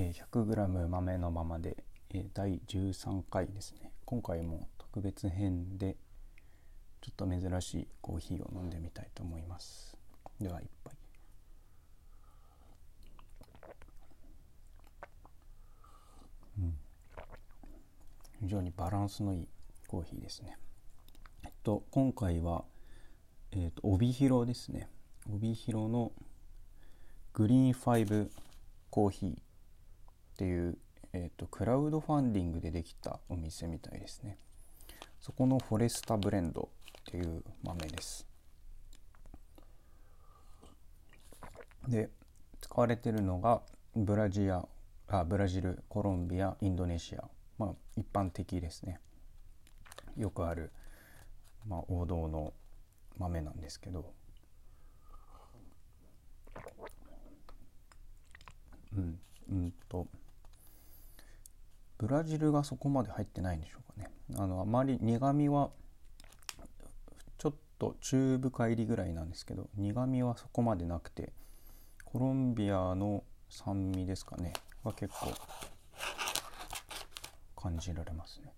[0.00, 1.76] えー、100g 豆のままで、
[2.10, 3.90] えー、第13回ですね。
[4.04, 5.96] 今回も特別編で
[7.00, 9.96] ちょっと珍しいコーヒーを飲んでみたいと思います。
[10.40, 10.94] では一杯。
[16.60, 16.74] うん。
[18.42, 19.48] 非常にバランスのいい
[19.88, 20.56] コーヒーですね。
[21.44, 22.62] えっと今回は
[23.50, 24.88] えっ、と帯広ですね。
[25.28, 26.12] 帯広の
[27.32, 28.28] グリーン5
[28.90, 29.47] コーヒー
[30.38, 30.78] っていう、
[31.14, 34.38] えーと、クラウドファンディングでできたお店みたいですね。
[35.20, 36.68] そこのフォレスタブレンド
[37.00, 38.24] っていう豆です。
[41.88, 42.08] で
[42.60, 43.62] 使われてるのが
[43.96, 44.64] ブラジア
[45.08, 47.24] あブラジルコロンビアインドネシア
[47.58, 49.00] まあ一般的ですね。
[50.16, 50.70] よくある、
[51.66, 52.52] まあ、王道の
[53.18, 54.12] 豆なんですけど
[58.96, 59.18] うん
[59.50, 60.06] うんと
[61.98, 64.10] ブラジルがそこまで入ってないんでしょうかね。
[64.36, 65.70] あのあまり苦みは
[67.38, 71.32] ちょっと中深入りぐらいなんですけど苦みはそこまでなくて
[72.04, 74.52] コロンビアの酸味ですかね。
[74.84, 75.32] は結構
[77.56, 78.52] 感じられますね。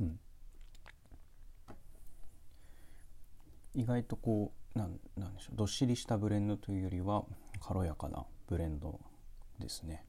[0.00, 0.20] うん。
[3.74, 5.56] 意外とこうなんなんでしょう。
[5.56, 7.24] どっしりしたブレンドというよりは
[7.60, 8.98] 軽やかなブレンド
[9.58, 10.04] ですね。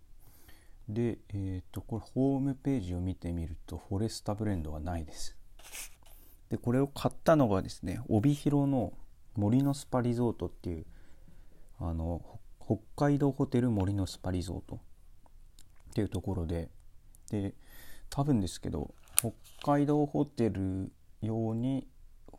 [0.87, 5.35] でえっ、ー、とこれホームページを見てみるとフォレスタブレンドはないです。
[6.49, 8.93] でこれを買ったのがですね帯広の
[9.35, 10.85] 森のスパリゾートっていう
[11.79, 12.21] あの
[12.63, 14.79] 北海道ホテル森のスパリゾートっ
[15.93, 16.69] ていうところで
[17.29, 17.53] で
[18.09, 19.31] 多分ですけど北
[19.63, 21.87] 海道ホテル用に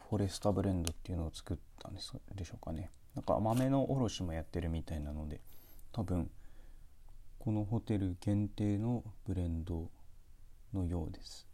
[0.09, 2.91] フォレスタブレンドっていうのを作ったんですでしょうかね。
[3.15, 5.41] なんか豆の卸もやってるみたいなので
[5.91, 6.31] 多分
[7.47, 9.89] このホテル限定のブレンド
[10.75, 11.47] のようです。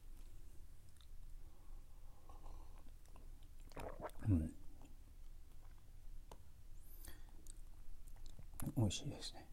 [4.26, 4.50] うん。
[8.74, 9.44] 美味しいですね。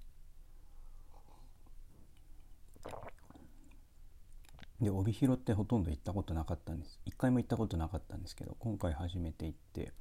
[4.79, 7.01] で帯広ってほとんど行ったことなかったんです。
[7.05, 9.91] 一回も行ったことなかったんですけど今回初めて行って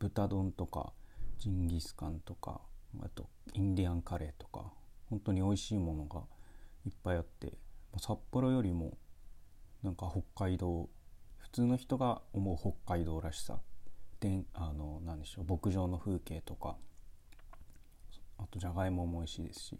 [0.00, 0.92] 豚丼とか
[1.38, 2.62] ジンギスカンとか
[3.00, 4.72] あとインディアンカレーとか
[5.10, 6.22] 本当に美味しいものが
[6.86, 7.52] いっぱいあって
[7.98, 8.96] 札幌よりも
[9.82, 10.88] なんか北海道
[11.38, 13.58] 普通の人が思う北海道らしさ。
[14.20, 16.76] であの何でしょう牧場の風景とか
[18.36, 19.78] あとじゃがいもも美味しいですし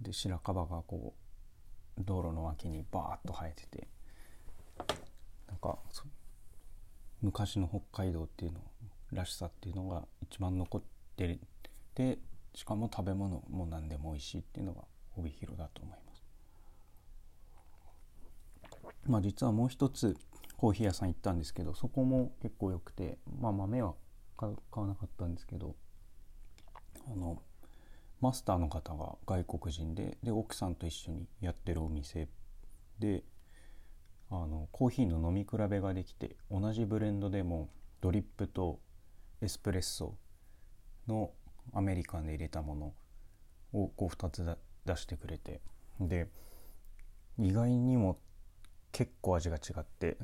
[0.00, 1.14] で白樺がこ
[1.96, 3.88] う道路の脇にバーッと生えてて
[5.48, 5.78] なんか
[7.22, 8.60] 昔の北海道っていうの
[9.12, 10.82] らしさっていうのが一番残っ
[11.16, 11.38] て
[11.94, 12.18] て
[12.54, 14.82] しかも食べ物も何でも美味しいっていうのが
[15.16, 16.24] 帯広だと思います。
[19.06, 20.16] まあ実はもう一つ
[20.56, 23.94] コーヒー屋さん行ったんですけどそこも結構良くてまあ豆は
[24.36, 25.74] 買わなかったんですけど
[27.10, 27.42] あの
[28.20, 32.28] マスターの方が外国人でで奥さんと一緒にやってるお店
[32.98, 33.24] で
[34.30, 38.80] あのコーヒーの飲み比べができて同じブレンドでもドリップと
[39.40, 40.14] エスプレッソ
[41.08, 41.30] の
[41.72, 42.94] アメリカンで入れたもの
[43.72, 45.60] をこう2つ出してくれて。
[46.00, 46.28] で
[47.38, 48.18] 意外にも
[48.92, 50.18] 結構味が違って。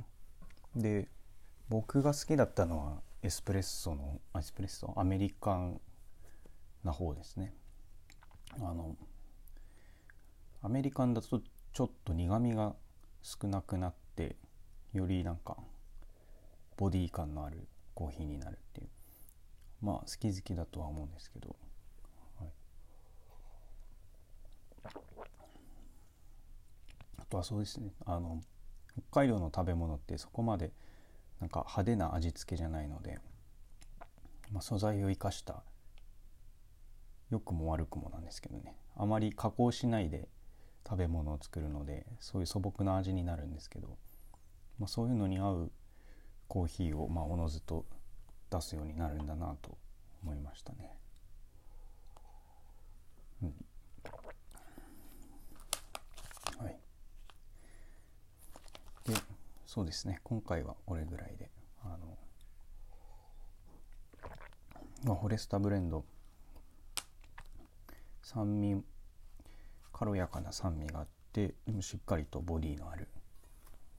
[0.74, 1.08] で
[1.68, 4.92] 僕が好きだったのはエスプレッソのエスプレッソ？
[4.96, 5.80] アメリカン
[6.84, 7.54] な方ですね。
[8.58, 8.96] あの
[10.62, 11.40] アメリカンだと
[11.72, 12.74] ちょっと苦みが
[13.22, 14.36] 少なくなって
[14.92, 15.56] よりなんか
[16.76, 18.88] ボディ感のあるコーヒーになるっていう。
[19.80, 21.56] まあ好き好きだとは思うんですけど、
[22.38, 22.48] はい、
[27.18, 27.92] あとはそうですね。
[28.04, 28.40] あの
[29.10, 30.72] 北海道の食べ物ってそこまで
[31.40, 33.18] なんか派手な味付けじゃないので、
[34.50, 35.62] まあ、素材を生かした
[37.30, 38.74] 良くも悪くもなんですけどね。
[38.96, 40.28] あまり加工しないで
[40.88, 43.98] 食べ物を作るのでそういう素朴な味になるんですけど、
[44.78, 45.72] まあ、そういうのに合う
[46.48, 47.84] コーヒーをまあおのずと
[48.50, 49.76] 出すようになるんだなと
[50.22, 50.98] 思いましたね。
[53.42, 53.54] うん、
[56.64, 56.78] はい。
[59.04, 59.14] で
[59.66, 61.50] そうですね今回はこれぐらいで
[61.84, 62.18] あの、
[65.04, 66.04] まあ、フォレスタブレンド
[68.22, 68.82] 酸味
[69.92, 73.08] 軽やかな酸味があってでもしっかりとボディのある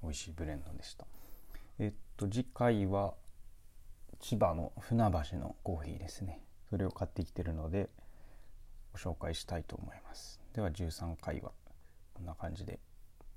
[0.02, 1.06] 美味しいブレンドでした。
[1.80, 3.14] えっと次回は
[4.20, 6.42] 千葉の船橋のコーヒーですね。
[6.70, 7.90] それを買ってきてるので
[8.92, 10.40] ご紹介したいと思います。
[10.54, 11.52] では13回は
[12.14, 12.80] こんな感じで。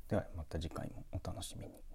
[0.08, 1.89] ではまた次回もお楽しみに。